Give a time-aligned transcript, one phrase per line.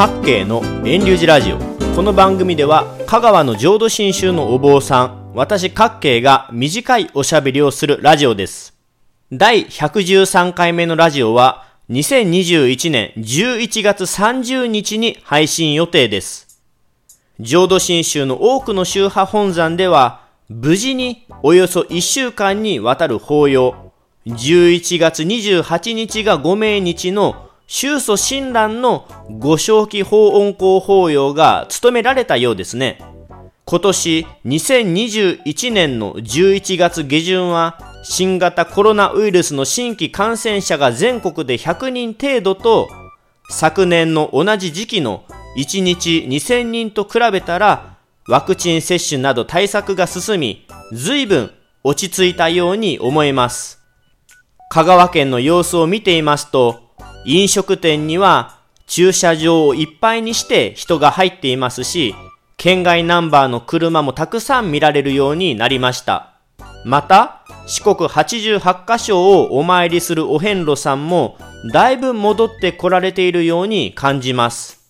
[0.00, 1.58] 各系の遠流寺ラジオ。
[1.94, 8.72] この番組では香川の浄土真宗のお坊さん私各系が短いおしゃべりをするラジオです。
[9.30, 16.62] 第113回目のラジオは2021年11月30日に配信予定です。
[17.38, 23.92] 浄土真宗の多くの宗派本山では無事におよそ1週間にわたる法要。
[24.26, 29.06] 11月28日がご命日の宗祖親鸞の
[29.38, 32.98] ご正気法恩公法要が務められたようですね。
[33.64, 42.88] 今年2021年の11月下旬は新型コロナウイルスの新規感染者が全国で100人程度と
[43.50, 45.22] 昨年の同じ時期の
[45.56, 51.52] 1日2000人と比べたらワクチン接種など対策が進み随分
[51.84, 53.78] 落ち着いたように思えます。
[54.70, 56.89] 香川県の様子を見ていますと
[57.24, 62.14] 飲食店には駐車場をいっぱいにして人が入っていますし、
[62.56, 66.34] 県外ナンバーの車もたくさん見られるようになりました。
[66.84, 71.36] また、四国88カ所をお参りするお遍路さんも
[71.72, 74.80] だいぶ戻って来られているように感じます。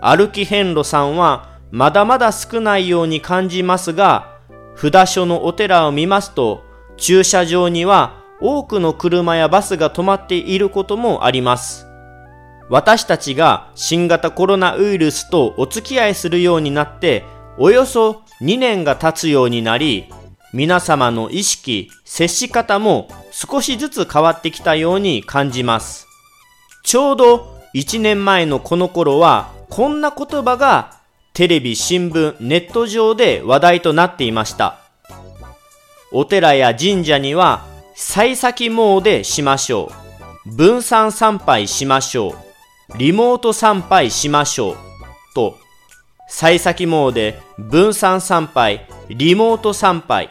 [0.00, 4.38] 歩き遍路さんはまだまだ少ないように感じますが、
[4.76, 6.64] 札所のお寺を見ますと、
[6.96, 11.86] 駐車場には多くの車やバスが止まっていることもあります。
[12.68, 17.24] 私たちが新型コロナウイルスとお付き合いするようになって
[17.58, 20.06] およそ2年が経つようになり
[20.52, 26.08] 皆様の意識、接し方も少しずつ変わってきたように感じます。
[26.82, 30.98] ちょうど1年前のこの頃はこんな言葉が
[31.34, 34.78] テレビ、新聞、ネット上で話題となっていました。
[36.12, 39.90] お寺や神社には幸先詣しましょ
[40.46, 40.54] う。
[40.54, 42.98] 分散参拝しましょう。
[42.98, 44.76] リモート参拝しましょう。
[45.34, 45.56] と、
[46.28, 50.30] 幸先詣、分散参拝、リモート参拝。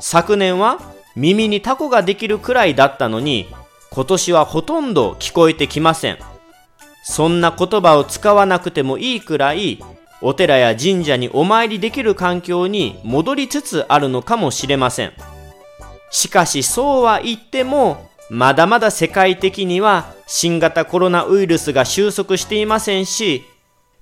[0.00, 0.78] 昨年は
[1.16, 3.46] 耳にタコができるくらいだったのに、
[3.90, 6.18] 今年はほとんど聞こえてきません。
[7.02, 9.82] そんな言葉を使わなくてもいいくらい、
[10.22, 15.12] お寺や神社にお参りできる環境に戻りつつあるのかもしれません。
[16.10, 23.44] しかしそうは言っても、まだまだ世界的には新型コロナウイルスが収束していませんし、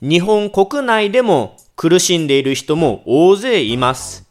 [0.00, 4.26] 日本国内でも苦しんでいる人も大勢います。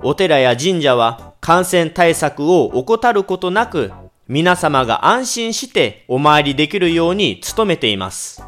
[0.00, 3.92] お寺や神社は感染対策を怠ることなく、
[4.28, 8.42] 皆様が安心してお参りできるように努めています。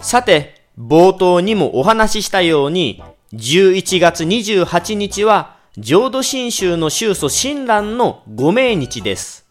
[0.00, 3.02] さて、冒頭にもお話ししたように、
[3.34, 9.46] 11月28日は浄土真宗の宗祖親鸞のご命日です。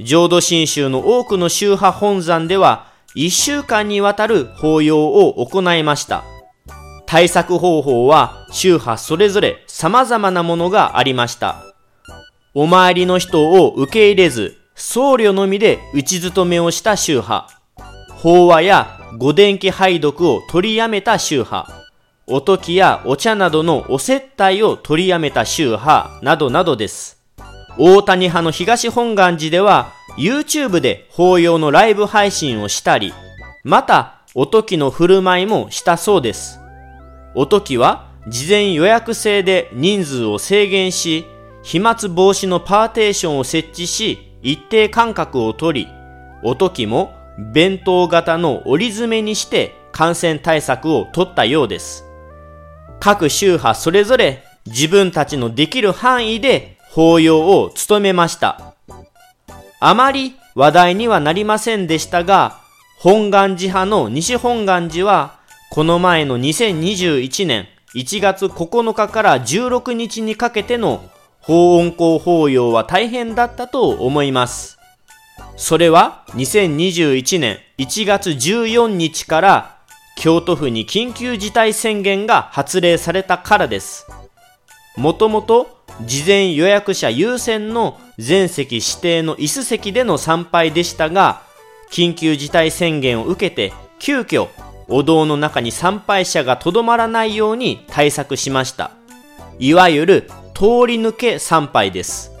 [0.00, 6.24] 浄土真宗の多くの宗派本山では、1週間にわたる法要を行いました。
[7.04, 11.62] 対策方法は宗派それぞれ様々なものがありました。
[12.54, 17.46] お参りの人を受け入れず、僧侶のみで打ち勤めをした宗派。
[18.16, 21.77] 法話や御伝記拝読を取りやめた宗派。
[22.30, 27.22] おときやお茶などのお接待を取りやめた宗派などなどです。
[27.78, 33.14] 大谷派の東本願寺では YouTube で法要のライブ配信をしたり、
[33.64, 36.60] またおときの振る舞いもしたそうです。
[37.34, 41.24] おときは事前予約制で人数を制限し、
[41.62, 45.88] 飛沫防止のパーテーションを設置し、一定間隔を取り、
[46.42, 47.14] おときも
[47.54, 52.07] 弁当型の折り詰めにして感染対策を取ったようです。
[53.00, 58.74] 各宗派それぞれ自分たちのできる範囲で法要を務めました。
[59.80, 62.58] あまり話題にはなりませんでしたが、
[62.98, 65.38] 本願寺派の西本願寺は、
[65.70, 71.08] この前の2021年1月9日から16日にかけての
[71.40, 74.78] 法恩公法要は大変だったと思います。
[75.56, 79.77] それは2021年1月14日から
[80.18, 84.04] 京都府に緊急事態宣言が発令されたからです。
[84.96, 91.42] もともと事前予約者優先の全席指定の椅子席での参拝でしたが、
[91.92, 94.48] 緊急事態宣言を受けて急遽
[94.88, 98.90] お堂の中に参拝者がとどまらないように対策しました。
[99.60, 100.22] いわゆる
[100.52, 102.32] 通り抜け参拝です。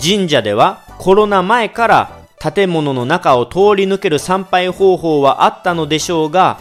[0.00, 6.58] 神社ではコロナ前から建物の中を通り抜ける参拝方法はあったのでしょうが、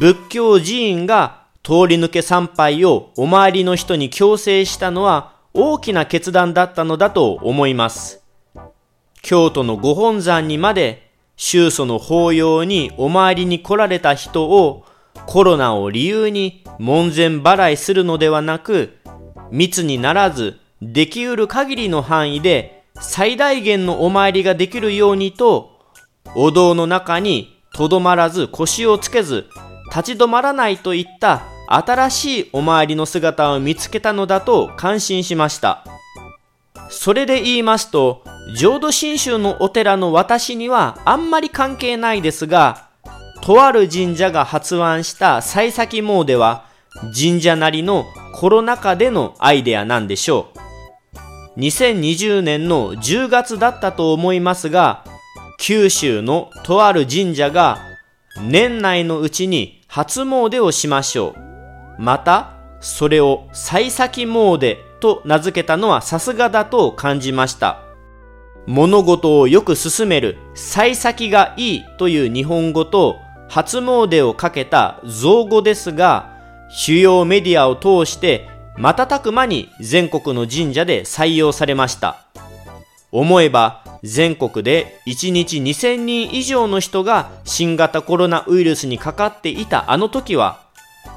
[0.00, 8.22] 仏教寺院が通り抜け参拝をお参りの人に強制したのは大きな決断だったのだと思います。
[9.22, 14.84] 京都のご本山にまで宗祖の法要にお参りに来られた人を
[15.26, 18.98] コロナを理由に門前払いするのではなく、
[19.50, 25.78] 密にならずできうる限りの範囲で最大限のお参りができるようにと、
[26.34, 29.46] お堂の中にとどまらず腰をつけず
[29.86, 35.84] 立ち止まらないといった新しいお参りの姿を見つけたのだと感心しました。
[36.90, 38.22] それで言いますと、
[38.56, 42.88] 浄土真宗のお寺の私にはあんまり関係ないですが、
[43.42, 46.66] とある神社が発案した幸先詣は、
[47.14, 48.04] 神社なりの
[48.34, 51.60] コロナ禍でのアイデアなんでしょう。
[51.60, 55.04] 2020年の10月だったと思いますが、
[55.58, 57.78] 九州のとある神社が
[58.40, 61.34] 年内のうちに初詣をしましょ
[61.98, 62.02] う。
[62.02, 67.80] また、それを幸先詣と名付けたのはさすがだと感じました。
[68.66, 76.32] 物事をよく進める幸先がいいという日本語と初詣をかけた造語ですが、
[76.70, 82.24] 主要メディアを通して瞬く間に全国の神社で採用されました。
[83.18, 90.64] 思えば全国で1日2000人以上の人が新型コロナウイルスにかかっていたあの時は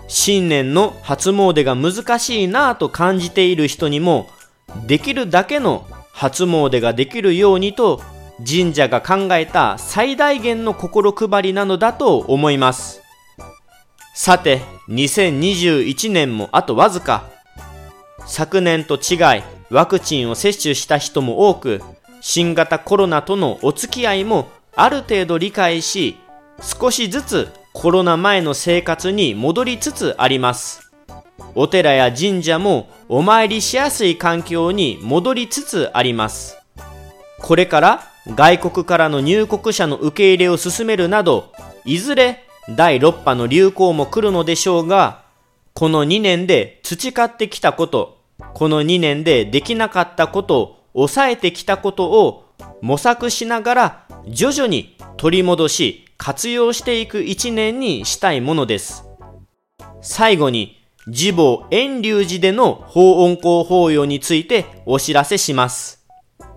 [0.07, 4.29] 新年の初詣が難しいなぁと感じている人にも、
[4.85, 8.01] できるだけの初詣ができるようにと、
[8.47, 13.01] 神社が考えた最大限の心配りなのだと思います。
[14.13, 17.25] さて、2021年もあとわずか。
[18.25, 21.81] 昨年と違い、ワクチンを接種した人も多く、
[22.21, 26.17] 新型コロナとのお付き合いもある程度理解し、
[26.61, 30.91] 少しずつコロナ前の生活に戻りつつあります。
[31.53, 36.57] お寺や神社もお参りしやすい環境に戻りつつあります。
[37.39, 41.51] これから外国からの入国者の受け入れを進めるなど、
[41.85, 45.23] いずれ第6波の流行も来るのでしょうが、
[45.73, 48.16] この2年で培ってきたこと、
[48.57, 52.45] この2年でできなかったことを抑えてきたことを
[52.81, 59.03] 模索しながら徐々に取り戻し活用していく一年にしたいものです。
[60.01, 60.75] 最後に、
[61.05, 66.07] 自母遠隆寺での法恩公法要についてお知らせします。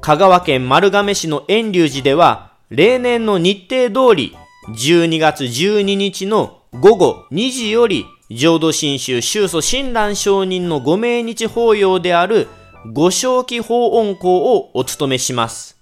[0.01, 4.35] 香川県丸亀市の遠隆寺では、例年の日程通り、
[4.71, 12.47] 12月12日の午後2時より、浄土真宗宗祖親鸞上人のご命日法要である
[12.93, 15.77] ご正気法恩公をお務めします。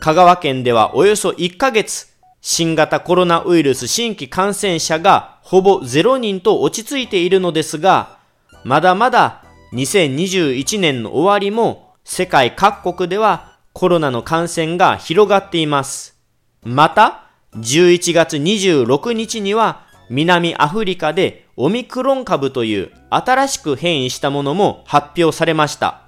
[0.00, 2.08] 香川県ではおよそ1ヶ月、
[2.42, 8.18] 新型コロナウイルス新規感染者がほぼ0人と落ち着いているのですが、
[8.62, 9.42] まだまだ
[9.72, 16.18] 2021年の終わりも世界各国ではコロナの感染が広がっています。
[16.62, 26.04] また、11月26日には南アフリカでオミクロン株という新しく変異したものも発表されました。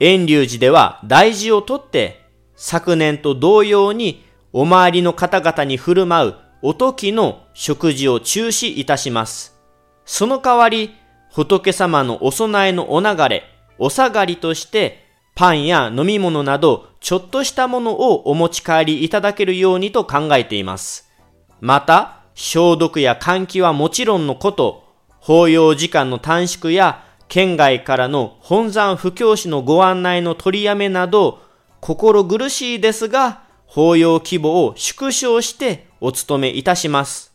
[0.00, 9.60] 遠隆寺では大事をとって昨年と同様にお周りの方々に振る舞うお時の食事を中止いたします。
[10.06, 10.94] その代わり、
[11.30, 13.44] 仏様のお供えのお流れ、
[13.78, 15.04] お下がりとして、
[15.34, 21.12] パンや飲み物など、ちょっとしたものをお持ち帰りいただけるようにと考えています。
[21.60, 24.85] また、消毒や換気はもちろんのこと、
[25.26, 31.42] 法要時間の短縮や、県外からの本山布教師のご案内の取りやめなど、
[31.80, 37.34] 心苦しいですが、法要規模を縮小してお務めいたします。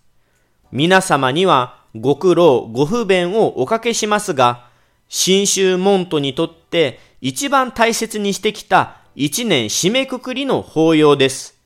[0.72, 4.70] 皆様にはご苦労ご不便をおかけしますが、
[5.10, 11.60] 新州門徒にとって一番大切にしてきた一年締めくくりの法要です。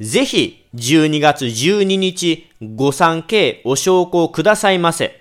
[0.00, 5.19] ぜひ12月12日ご参詣お証拠くださいませ。